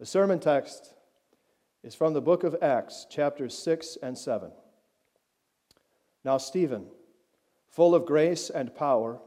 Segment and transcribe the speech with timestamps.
[0.00, 0.94] The sermon text
[1.84, 4.50] is from the book of Acts, chapters 6 and 7.
[6.24, 6.86] Now, Stephen,
[7.68, 9.20] full of grace and power,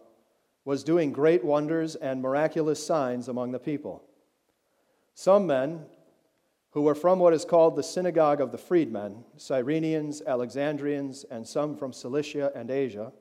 [0.65, 4.03] was doing great wonders and miraculous signs among the people.
[5.13, 5.85] Some men,
[6.71, 11.77] who were from what is called the synagogue of the freedmen, Cyrenians, Alexandrians, and some
[11.77, 13.13] from Cilicia and Asia,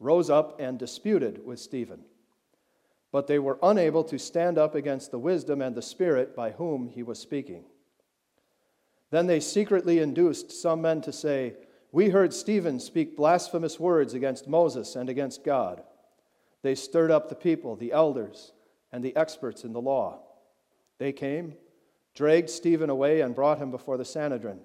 [0.00, 2.00] rose up and disputed with Stephen.
[3.12, 6.88] But they were unable to stand up against the wisdom and the spirit by whom
[6.88, 7.64] he was speaking.
[9.10, 11.54] Then they secretly induced some men to say,
[11.90, 15.82] We heard Stephen speak blasphemous words against Moses and against God.
[16.62, 18.52] They stirred up the people, the elders,
[18.92, 20.20] and the experts in the law.
[20.98, 21.54] They came,
[22.14, 24.60] dragged Stephen away, and brought him before the Sanhedrin.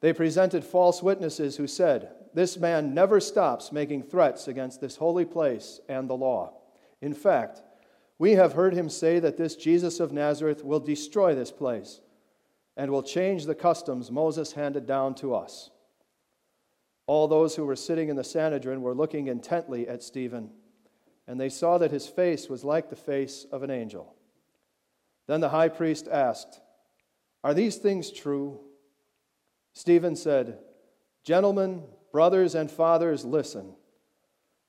[0.00, 5.24] They presented false witnesses who said, This man never stops making threats against this holy
[5.24, 6.54] place and the law.
[7.02, 7.60] In fact,
[8.18, 12.00] we have heard him say that this Jesus of Nazareth will destroy this place
[12.76, 15.70] and will change the customs Moses handed down to us.
[17.06, 20.50] All those who were sitting in the Sanhedrin were looking intently at Stephen,
[21.26, 24.14] and they saw that his face was like the face of an angel.
[25.26, 26.60] Then the high priest asked,
[27.42, 28.60] Are these things true?
[29.72, 30.58] Stephen said,
[31.24, 33.74] Gentlemen, brothers, and fathers, listen.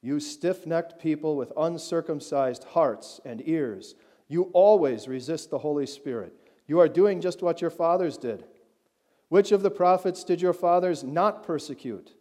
[0.03, 3.95] You stiff necked people with uncircumcised hearts and ears,
[4.27, 6.33] you always resist the Holy Spirit.
[6.67, 8.43] You are doing just what your fathers did.
[9.29, 12.15] Which of the prophets did your fathers not persecute?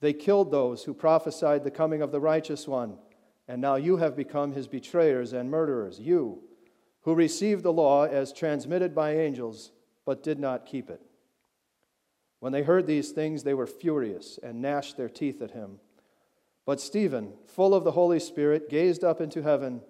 [0.00, 2.98] They killed those who prophesied the coming of the righteous one,
[3.46, 6.42] and now you have become his betrayers and murderers, you
[7.02, 9.70] who received the law as transmitted by angels,
[10.04, 11.00] but did not keep it.
[12.40, 15.78] When they heard these things, they were furious and gnashed their teeth at him.
[16.68, 19.80] But Stephen, full of the Holy Spirit, gazed up into heaven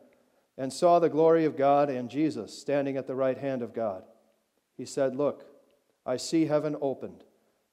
[0.56, 4.04] and saw the glory of God and Jesus standing at the right hand of God.
[4.76, 5.44] He said, Look,
[6.06, 7.24] I see heaven opened,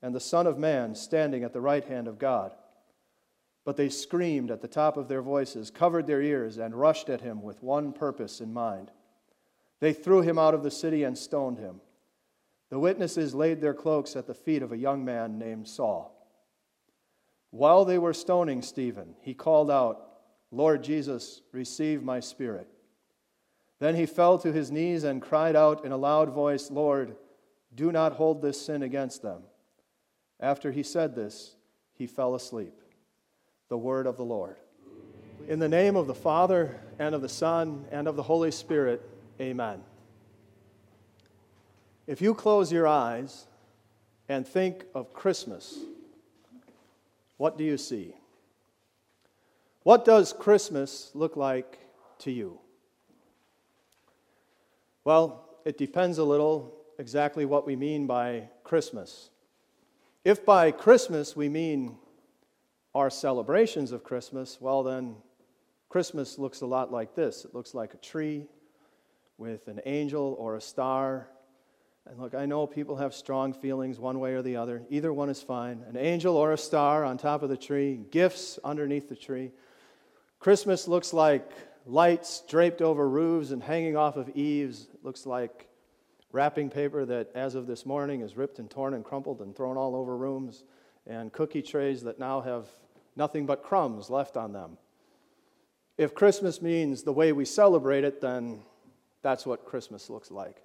[0.02, 2.56] and the Son of Man standing at the right hand of God.
[3.63, 7.22] But they screamed at the top of their voices, covered their ears, and rushed at
[7.22, 8.90] him with one purpose in mind.
[9.81, 11.79] They threw him out of the city and stoned him.
[12.72, 16.15] The witnesses laid their cloaks at the feet of a young man named Saul.
[17.55, 20.09] While they were stoning Stephen, he called out,
[20.51, 22.67] Lord Jesus, receive my spirit.
[23.79, 27.16] Then he fell to his knees and cried out in a loud voice, Lord,
[27.73, 29.43] do not hold this sin against them.
[30.38, 31.55] After he said this,
[31.93, 32.73] he fell asleep.
[33.69, 34.57] The word of the Lord.
[35.47, 39.01] In the name of the Father, and of the Son, and of the Holy Spirit,
[39.39, 39.81] amen.
[42.05, 43.47] If you close your eyes
[44.27, 45.79] and think of Christmas,
[47.38, 48.16] what do you see?
[49.84, 51.79] What does Christmas look like
[52.19, 52.59] to you?
[55.03, 59.29] Well, it depends a little exactly what we mean by Christmas.
[60.23, 61.97] If by Christmas we mean
[62.96, 65.16] our celebrations of Christmas, well, then
[65.90, 68.47] Christmas looks a lot like this it looks like a tree
[69.38, 71.28] with an angel or a star.
[72.07, 74.83] And look, I know people have strong feelings one way or the other.
[74.89, 75.83] Either one is fine.
[75.88, 79.51] An angel or a star on top of the tree, gifts underneath the tree.
[80.39, 81.51] Christmas looks like
[81.85, 84.88] lights draped over roofs and hanging off of eaves.
[84.93, 85.67] It looks like
[86.31, 89.77] wrapping paper that, as of this morning, is ripped and torn and crumpled and thrown
[89.77, 90.63] all over rooms,
[91.07, 92.67] and cookie trays that now have
[93.16, 94.77] nothing but crumbs left on them.
[95.97, 98.59] If Christmas means the way we celebrate it, then
[99.22, 100.61] that's what Christmas looks like.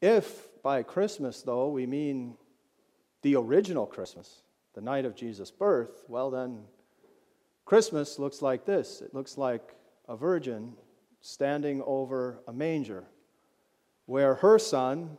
[0.00, 2.36] If by Christmas, though, we mean
[3.22, 4.42] the original Christmas,
[4.74, 6.60] the night of Jesus' birth, well, then
[7.64, 9.74] Christmas looks like this it looks like
[10.08, 10.74] a virgin
[11.20, 13.04] standing over a manger
[14.06, 15.18] where her son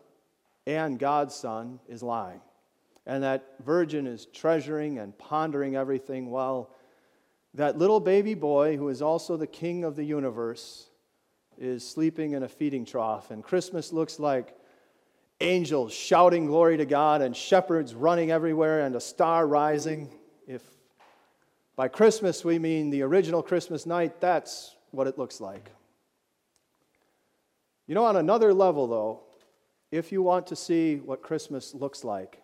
[0.66, 2.42] and God's son is lying.
[3.06, 6.72] And that virgin is treasuring and pondering everything while
[7.54, 10.90] that little baby boy, who is also the king of the universe,
[11.58, 13.32] is sleeping in a feeding trough.
[13.32, 14.56] And Christmas looks like
[15.42, 20.10] angels shouting glory to God and shepherds running everywhere and a star rising.
[20.48, 20.62] If
[21.76, 25.72] by Christmas we mean the original Christmas night, that's what it looks like.
[27.88, 29.22] You know, on another level, though,
[29.92, 32.42] if you want to see what Christmas looks like,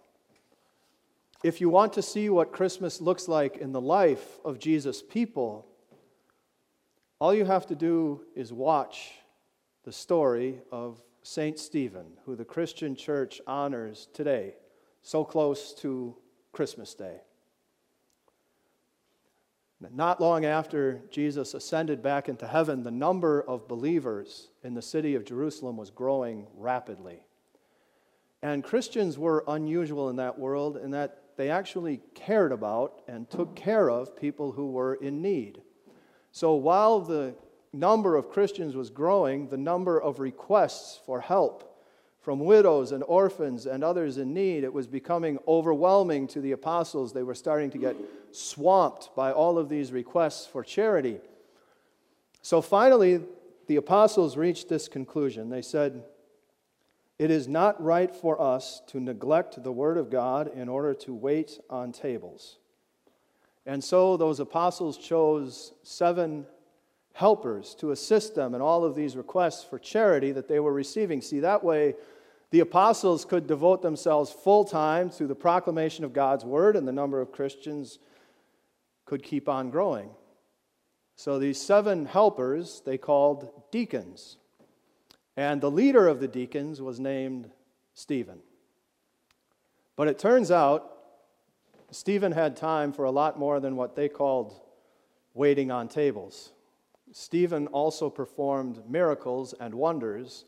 [1.44, 5.68] if you want to see what Christmas looks like in the life of Jesus' people,
[7.19, 9.12] all you have to do is watch
[9.83, 11.57] the story of St.
[11.57, 14.54] Stephen, who the Christian church honors today,
[15.01, 16.16] so close to
[16.51, 17.18] Christmas Day.
[19.92, 25.16] Not long after Jesus ascended back into heaven, the number of believers in the city
[25.16, 27.24] of Jerusalem was growing rapidly.
[28.44, 33.56] And Christians were unusual in that world in that they actually cared about and took
[33.56, 35.63] care of people who were in need.
[36.31, 37.33] So while the
[37.75, 41.75] number of Christians was growing, the number of requests for help
[42.25, 47.13] from widows and orphans and others in need, it was becoming overwhelming to the apostles.
[47.13, 47.95] They were starting to get
[48.31, 51.19] swamped by all of these requests for charity.
[52.42, 53.22] So finally,
[53.68, 55.50] the apostles reached this conclusion.
[55.51, 56.04] They said,
[57.19, 61.13] It is not right for us to neglect the word of God in order to
[61.13, 62.57] wait on tables.
[63.68, 66.48] And so those apostles chose seven
[67.15, 71.21] helpers to assist them in all of these requests for charity that they were receiving.
[71.21, 71.95] See, that way,
[72.51, 76.91] the apostles could devote themselves full time to the proclamation of God's word, and the
[76.91, 78.00] number of Christians
[79.06, 80.09] could keep on growing.
[81.15, 84.35] So these seven helpers they called deacons.
[85.38, 87.50] And the leader of the deacons was named
[87.94, 88.39] Stephen.
[89.95, 90.91] But it turns out
[91.91, 94.59] Stephen had time for a lot more than what they called
[95.33, 96.51] waiting on tables.
[97.17, 100.44] Stephen also performed miracles and wonders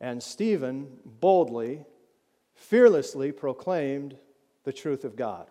[0.00, 1.84] and Stephen boldly,
[2.54, 4.16] fearlessly proclaimed
[4.64, 5.46] the truth of God.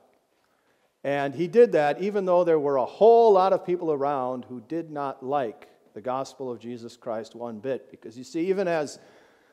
[1.03, 4.59] And he did that even though there were a whole lot of people around who
[4.59, 7.91] did not like the gospel of Jesus Christ one bit.
[7.91, 8.97] Because you see, even as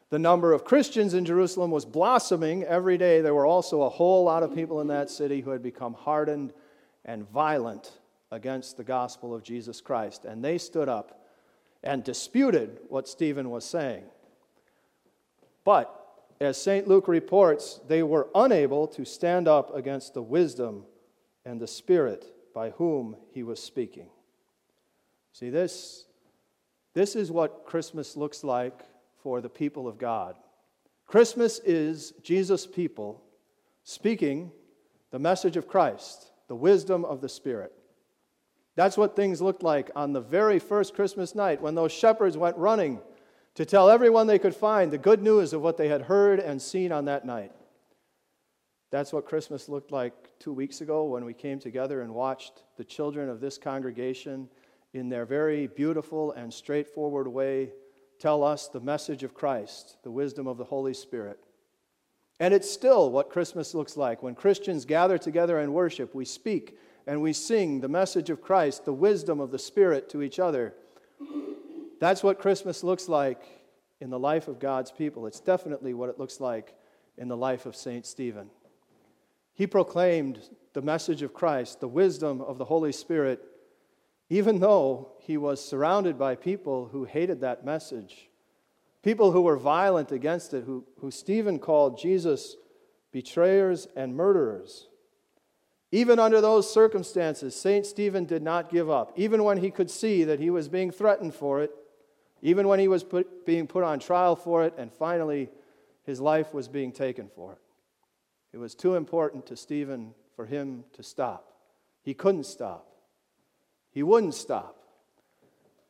[0.08, 4.24] the number of Christians in Jerusalem was blossoming every day, there were also a whole
[4.24, 6.54] lot of people in that city who had become hardened
[7.04, 7.92] and violent
[8.36, 10.26] against the gospel of Jesus Christ.
[10.26, 11.24] And they stood up
[11.82, 14.04] and disputed what Stephen was saying.
[15.64, 15.92] But,
[16.38, 16.86] as St.
[16.86, 20.84] Luke reports, they were unable to stand up against the wisdom
[21.46, 24.10] and the Spirit by whom he was speaking.
[25.32, 26.04] See, this,
[26.92, 28.82] this is what Christmas looks like
[29.22, 30.36] for the people of God.
[31.06, 33.22] Christmas is Jesus' people
[33.82, 34.52] speaking
[35.10, 37.72] the message of Christ, the wisdom of the Spirit.
[38.76, 42.56] That's what things looked like on the very first Christmas night when those shepherds went
[42.56, 43.00] running
[43.54, 46.60] to tell everyone they could find the good news of what they had heard and
[46.60, 47.52] seen on that night.
[48.90, 52.84] That's what Christmas looked like two weeks ago when we came together and watched the
[52.84, 54.48] children of this congregation,
[54.92, 57.72] in their very beautiful and straightforward way,
[58.18, 61.38] tell us the message of Christ, the wisdom of the Holy Spirit.
[62.38, 64.22] And it's still what Christmas looks like.
[64.22, 68.84] When Christians gather together and worship, we speak and we sing the message of Christ,
[68.84, 70.74] the wisdom of the Spirit to each other.
[72.00, 73.42] That's what Christmas looks like
[74.00, 75.26] in the life of God's people.
[75.26, 76.74] It's definitely what it looks like
[77.16, 78.04] in the life of St.
[78.04, 78.50] Stephen.
[79.54, 80.40] He proclaimed
[80.74, 83.42] the message of Christ, the wisdom of the Holy Spirit,
[84.28, 88.28] even though he was surrounded by people who hated that message,
[89.02, 92.56] people who were violent against it, who, who Stephen called Jesus
[93.12, 94.88] betrayers and murderers.
[95.92, 97.86] Even under those circumstances, St.
[97.86, 99.12] Stephen did not give up.
[99.16, 101.70] Even when he could see that he was being threatened for it,
[102.42, 105.48] even when he was put, being put on trial for it, and finally
[106.04, 107.58] his life was being taken for it.
[108.52, 111.52] It was too important to Stephen for him to stop.
[112.02, 112.86] He couldn't stop,
[113.90, 114.74] he wouldn't stop.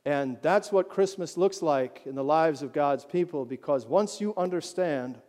[0.05, 4.33] And that's what Christmas looks like in the lives of God's people because once you
[4.37, 5.19] understand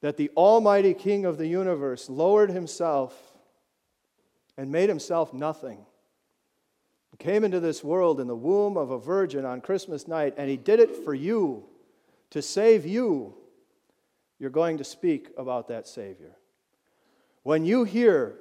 [0.00, 3.29] that the Almighty King of the universe lowered himself
[4.56, 5.78] and made himself nothing
[7.10, 10.48] He came into this world in the womb of a virgin on Christmas night, and
[10.48, 11.64] he did it for you,
[12.30, 13.34] to save you,
[14.38, 16.36] you're going to speak about that Savior.
[17.42, 18.36] When you hear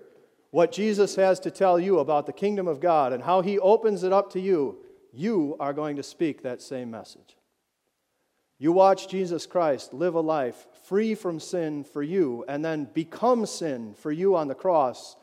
[0.52, 4.04] what Jesus has to tell you about the kingdom of God and how he opens
[4.04, 4.78] it up to you,
[5.12, 7.36] you are going to speak that same message.
[8.60, 13.46] You watch Jesus Christ live a life free from sin for you and then become
[13.46, 15.16] sin for you on the cross.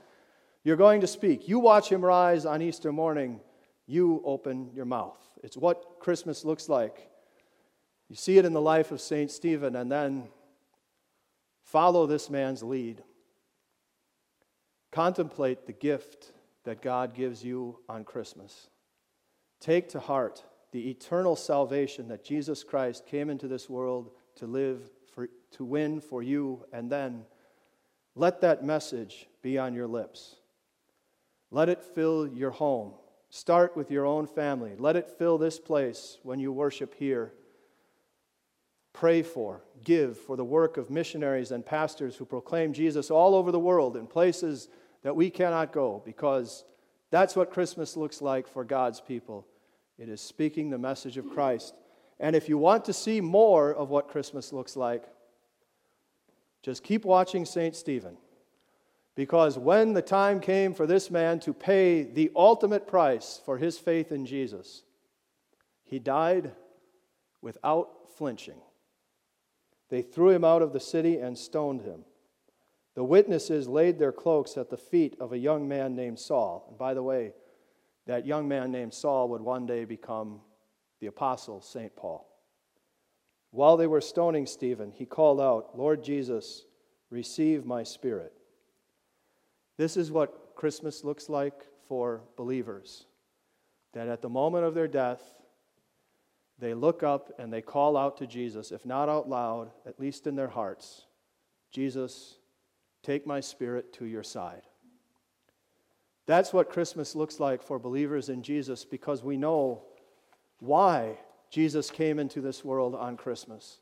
[0.66, 1.46] You're going to speak.
[1.46, 3.38] You watch him rise on Easter morning
[3.86, 5.16] you open your mouth.
[5.44, 7.08] It's what Christmas looks like.
[8.08, 9.30] You see it in the life of St.
[9.30, 10.24] Stephen, and then
[11.62, 13.04] follow this man's lead.
[14.90, 16.32] Contemplate the gift
[16.64, 18.68] that God gives you on Christmas.
[19.60, 20.42] Take to heart
[20.72, 26.00] the eternal salvation that Jesus Christ came into this world to live for, to win
[26.00, 27.24] for you, and then
[28.16, 30.38] let that message be on your lips.
[31.56, 32.92] Let it fill your home
[33.30, 34.72] Start with your own family.
[34.78, 37.32] Let it fill this place when you worship here.
[38.92, 43.52] Pray for, give for the work of missionaries and pastors who proclaim Jesus all over
[43.52, 44.68] the world in places
[45.02, 46.64] that we cannot go because
[47.10, 49.46] That's what Christmas looks like for God's people.
[49.96, 51.74] It is speaking the message of Christ.
[52.18, 55.04] And if you want to see more of what Christmas looks like,
[56.62, 57.76] just keep watching St.
[57.76, 58.16] Stephen.
[59.16, 63.78] Because when the time came for this man to pay the ultimate price for his
[63.78, 64.82] faith in Jesus,
[65.84, 66.52] he died
[67.40, 68.60] without flinching.
[69.88, 72.04] They threw him out of the city and stoned him.
[72.94, 76.66] The witnesses laid their cloaks at the feet of a young man named Saul.
[76.68, 77.32] And by the way,
[78.06, 80.40] that young man named Saul would one day become
[81.00, 81.94] the apostle St.
[81.96, 82.28] Paul.
[83.50, 86.64] While they were stoning Stephen, he called out, Lord Jesus,
[87.10, 88.35] receive my spirit.
[89.76, 93.06] This is what Christmas looks like for believers.
[93.92, 95.22] That at the moment of their death,
[96.58, 100.26] they look up and they call out to Jesus, if not out loud, at least
[100.26, 101.06] in their hearts
[101.70, 102.38] Jesus,
[103.02, 104.62] take my spirit to your side.
[106.24, 109.82] That's what Christmas looks like for believers in Jesus because we know
[110.58, 111.18] why
[111.50, 113.80] Jesus came into this world on Christmas.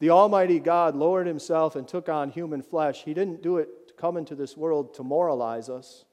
[0.00, 3.04] The Almighty God lowered himself and took on human flesh.
[3.04, 6.04] He didn't do it come into this world to moralize us,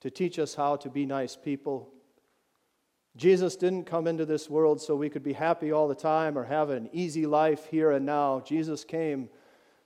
[0.00, 1.90] to teach us how to be nice people.
[3.16, 6.44] Jesus didn't come into this world so we could be happy all the time or
[6.44, 8.40] have an easy life here and now.
[8.40, 9.28] Jesus came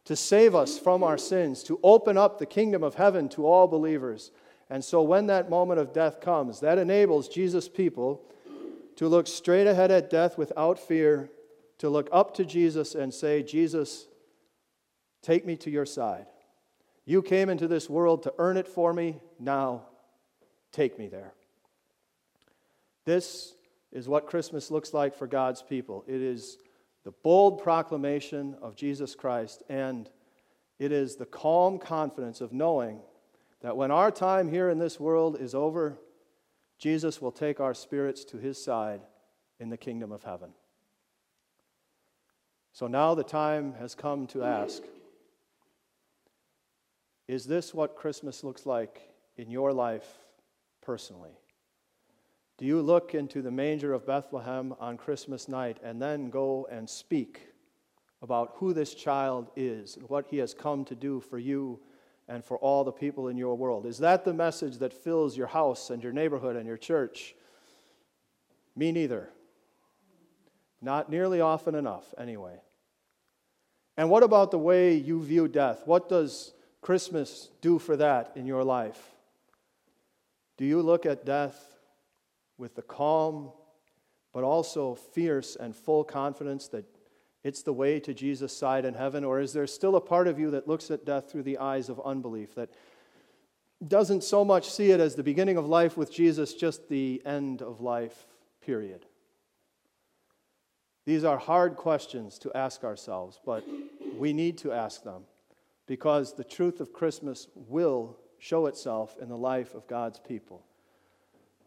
[0.04, 3.66] to save us from our sins, to open up the kingdom of heaven to all
[3.66, 4.30] believers.
[4.70, 8.22] And so when that moment of death comes, that enables Jesus' people
[8.96, 11.30] to look straight ahead at death without fear
[11.78, 14.08] to look up to Jesus and say, Jesus,
[15.22, 16.26] take me to your side.
[17.08, 19.18] You came into this world to earn it for me.
[19.40, 19.84] Now,
[20.72, 21.32] take me there.
[23.06, 23.54] This
[23.90, 26.04] is what Christmas looks like for God's people.
[26.06, 26.58] It is
[27.04, 30.10] the bold proclamation of Jesus Christ, and
[30.78, 33.00] it is the calm confidence of knowing
[33.62, 35.96] that when our time here in this world is over,
[36.76, 39.00] Jesus will take our spirits to his side
[39.58, 40.50] in the kingdom of heaven.
[42.74, 44.82] So now the time has come to ask
[47.28, 49.02] Is this what Christmas looks like
[49.36, 50.06] in your life
[50.80, 51.38] personally?
[52.56, 56.88] Do you look into the manger of Bethlehem on Christmas night and then go and
[56.88, 57.42] speak
[58.22, 61.78] about who this child is and what he has come to do for you
[62.28, 63.84] and for all the people in your world?
[63.84, 67.34] Is that the message that fills your house and your neighborhood and your church?
[68.74, 69.28] Me neither.
[70.80, 72.56] Not nearly often enough, anyway.
[73.96, 75.82] And what about the way you view death?
[75.84, 79.14] What does Christmas do for that in your life?
[80.56, 81.76] Do you look at death
[82.56, 83.52] with the calm,
[84.32, 86.84] but also fierce and full confidence that
[87.44, 89.24] it's the way to Jesus' side in heaven?
[89.24, 91.88] Or is there still a part of you that looks at death through the eyes
[91.88, 92.70] of unbelief, that
[93.86, 97.62] doesn't so much see it as the beginning of life with Jesus, just the end
[97.62, 98.26] of life,
[98.60, 99.06] period?
[101.06, 103.64] These are hard questions to ask ourselves, but
[104.18, 105.22] we need to ask them
[105.88, 110.64] because the truth of Christmas will show itself in the life of God's people.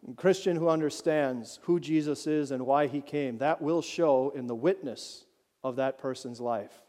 [0.10, 4.48] A Christian who understands who Jesus is and why he came, that will show in
[4.48, 5.26] the witness
[5.64, 6.84] of that person's life.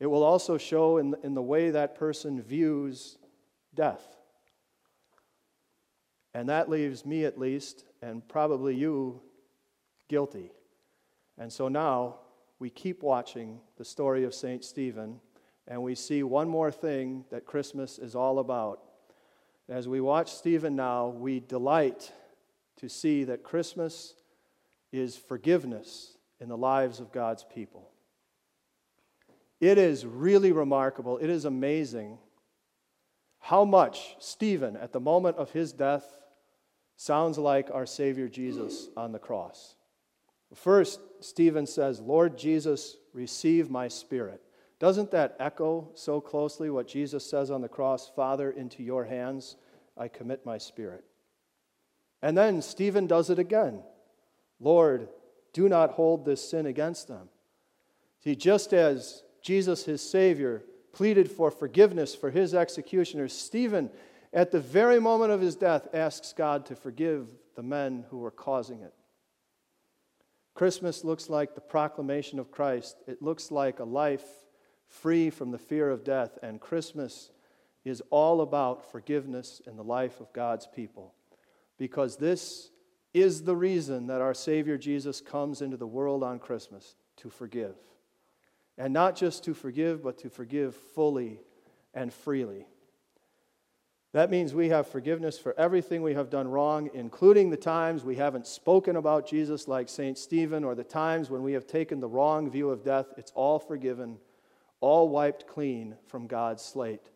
[0.00, 3.18] It will also show in, in the way that person views
[3.74, 4.02] death.
[6.32, 9.20] And that leaves me, at least, and probably you,
[10.08, 10.50] guilty.
[11.38, 12.16] And so now
[12.58, 14.64] we keep watching the story of St.
[14.64, 15.20] Stephen,
[15.66, 18.80] and we see one more thing that Christmas is all about.
[19.68, 22.12] As we watch Stephen now, we delight
[22.76, 24.14] to see that Christmas
[24.92, 27.90] is forgiveness in the lives of God's people.
[29.60, 32.18] It is really remarkable, it is amazing
[33.40, 36.06] how much Stephen, at the moment of his death,
[36.96, 39.76] sounds like our Savior Jesus on the cross.
[40.54, 44.40] First, Stephen says, Lord Jesus, receive my spirit.
[44.84, 48.12] Doesn't that echo so closely what Jesus says on the cross?
[48.14, 49.56] Father, into your hands
[49.96, 51.04] I commit my spirit.
[52.20, 53.80] And then Stephen does it again.
[54.60, 55.08] Lord,
[55.54, 57.30] do not hold this sin against them.
[58.24, 60.62] See, just as Jesus, his Savior,
[60.92, 63.88] pleaded for forgiveness for his executioners, Stephen,
[64.34, 67.26] at the very moment of his death, asks God to forgive
[67.56, 68.92] the men who were causing it.
[70.52, 72.98] Christmas looks like the proclamation of Christ.
[73.06, 74.26] It looks like a life
[74.86, 76.38] free from the fear of death.
[76.42, 77.30] And Christmas
[77.84, 81.14] is all about forgiveness in the life of God's people.
[81.78, 82.70] Because this
[83.12, 87.76] is the reason that our Savior Jesus comes into the world on Christmas to forgive.
[88.76, 91.40] And not just to forgive, but to forgive fully
[91.92, 92.66] and freely.
[94.12, 98.14] That means we have forgiveness for everything we have done wrong, including the times we
[98.14, 100.16] haven't spoken about Jesus like St.
[100.16, 103.06] Stephen or the times when we have taken the wrong view of death.
[103.16, 104.18] It's all forgiven,
[104.84, 107.08] all wiped clean from God's slate.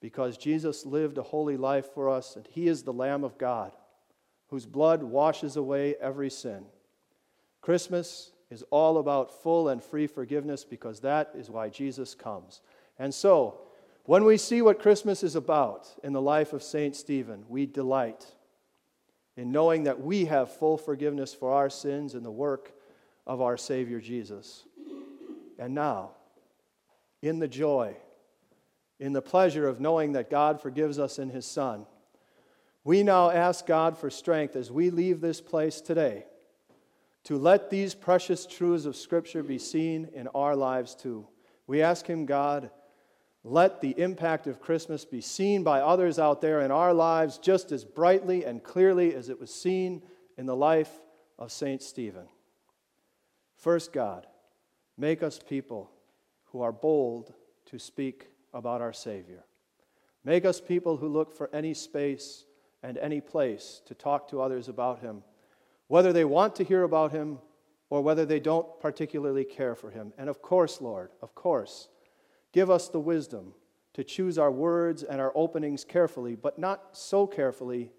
[0.00, 3.72] Because Jesus lived a holy life for us, and He is the Lamb of God,
[4.48, 6.64] whose blood washes away every sin.
[7.60, 12.62] Christmas is all about full and free forgiveness because that is why Jesus comes.
[12.98, 13.60] And so,
[14.04, 16.96] when we see what Christmas is about in the life of St.
[16.96, 18.24] Stephen, we delight
[19.36, 22.72] in knowing that we have full forgiveness for our sins in the work
[23.26, 24.64] of our Savior Jesus.
[25.58, 26.12] And now,
[27.26, 27.96] in the joy,
[28.98, 31.86] in the pleasure of knowing that God forgives us in His Son,
[32.84, 36.24] we now ask God for strength as we leave this place today
[37.24, 41.26] to let these precious truths of Scripture be seen in our lives too.
[41.66, 42.70] We ask Him, God,
[43.42, 47.72] let the impact of Christmas be seen by others out there in our lives just
[47.72, 50.02] as brightly and clearly as it was seen
[50.36, 50.90] in the life
[51.38, 51.82] of St.
[51.82, 52.28] Stephen.
[53.56, 54.26] First, God,
[54.96, 55.90] make us people
[56.56, 57.34] who are bold
[57.66, 59.44] to speak about our Savior.
[60.24, 62.46] Make us people who look for any space
[62.82, 65.22] and any place to talk to others about Him,
[65.88, 67.38] whether they want to hear about Him
[67.90, 70.12] or whether they don't particularly care for Him.
[70.16, 71.88] And of course, Lord, of course,
[72.56, 73.52] Give us the wisdom
[73.92, 77.92] to choose our words and our openings carefully, but not so carefully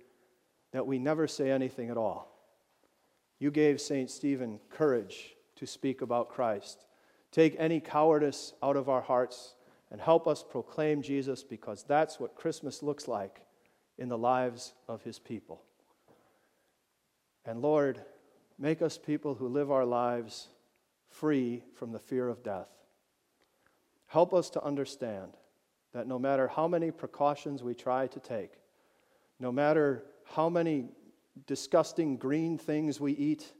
[0.71, 2.33] that we never say anything at all.
[3.37, 4.09] You gave St.
[4.09, 6.87] Stephen courage to speak about Christ.
[7.31, 9.55] Take any cowardice out of our hearts
[9.91, 13.41] and help us proclaim Jesus because that's what Christmas looks like
[13.97, 15.61] in the lives of his people.
[17.45, 18.01] And Lord,
[18.59, 20.49] make us people who live our lives
[21.09, 22.69] free from the fear of death.
[24.07, 25.33] Help us to understand
[25.93, 28.53] that no matter how many precautions we try to take,
[29.39, 30.89] no matter how many
[31.45, 33.53] disgusting green things we eat,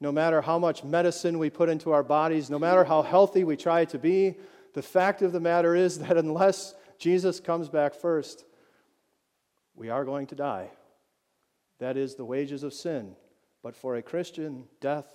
[0.00, 3.56] no matter how much medicine we put into our bodies, no matter how healthy we
[3.56, 4.36] try to be,
[4.72, 8.44] the fact of the matter is that unless Jesus comes back first,
[9.74, 10.70] we are going to die.
[11.78, 13.14] That is the wages of sin.
[13.62, 15.06] But for a Christian, death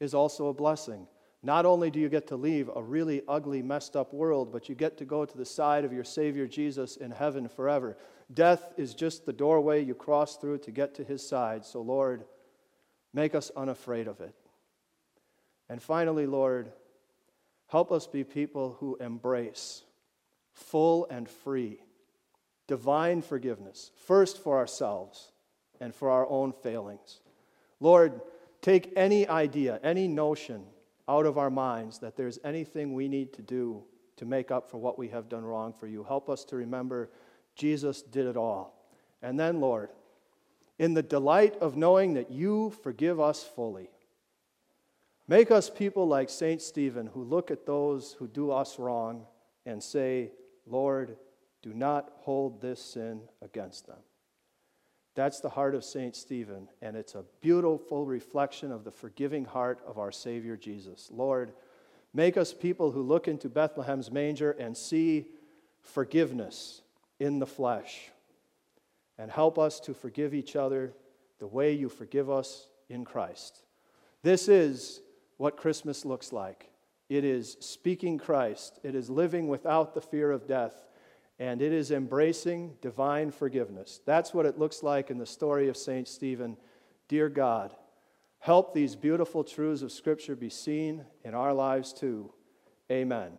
[0.00, 1.06] is also a blessing.
[1.42, 4.74] Not only do you get to leave a really ugly, messed up world, but you
[4.74, 7.96] get to go to the side of your Savior Jesus in heaven forever.
[8.32, 11.64] Death is just the doorway you cross through to get to his side.
[11.64, 12.24] So, Lord,
[13.12, 14.34] make us unafraid of it.
[15.68, 16.72] And finally, Lord,
[17.68, 19.82] help us be people who embrace
[20.52, 21.78] full and free
[22.66, 25.32] divine forgiveness, first for ourselves
[25.80, 27.20] and for our own failings.
[27.80, 28.20] Lord,
[28.62, 30.64] take any idea, any notion,
[31.08, 33.82] out of our minds that there's anything we need to do
[34.16, 36.04] to make up for what we have done wrong for you.
[36.04, 37.10] Help us to remember
[37.56, 38.86] Jesus did it all.
[39.20, 39.90] And then, Lord,
[40.80, 43.90] in the delight of knowing that you forgive us fully,
[45.28, 46.62] make us people like St.
[46.62, 49.26] Stephen who look at those who do us wrong
[49.66, 50.32] and say,
[50.66, 51.18] Lord,
[51.60, 53.98] do not hold this sin against them.
[55.14, 56.16] That's the heart of St.
[56.16, 61.10] Stephen, and it's a beautiful reflection of the forgiving heart of our Savior Jesus.
[61.12, 61.52] Lord,
[62.14, 65.26] make us people who look into Bethlehem's manger and see
[65.82, 66.80] forgiveness
[67.18, 68.10] in the flesh,
[69.20, 70.94] and help us to forgive each other
[71.40, 73.64] the way you forgive us in Christ.
[74.22, 75.02] This is
[75.36, 76.70] what Christmas looks like.
[77.10, 78.80] It is speaking Christ.
[78.82, 80.86] It is living without the fear of death
[81.38, 84.00] and it is embracing divine forgiveness.
[84.06, 86.08] That's what it looks like in the story of St.
[86.08, 86.56] Stephen.
[87.08, 87.74] Dear God,
[88.38, 92.32] help these beautiful truths of Scripture be seen in our lives too.
[92.90, 93.28] Amen.